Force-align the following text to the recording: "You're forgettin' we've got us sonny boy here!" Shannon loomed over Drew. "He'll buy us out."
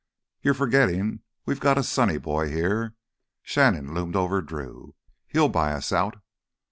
"You're 0.41 0.55
forgettin' 0.55 1.21
we've 1.45 1.59
got 1.59 1.77
us 1.77 1.87
sonny 1.87 2.17
boy 2.17 2.49
here!" 2.49 2.95
Shannon 3.43 3.93
loomed 3.93 4.15
over 4.15 4.41
Drew. 4.41 4.95
"He'll 5.27 5.47
buy 5.47 5.73
us 5.73 5.91
out." 5.91 6.19